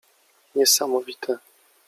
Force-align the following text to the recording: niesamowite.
niesamowite. 0.53 1.31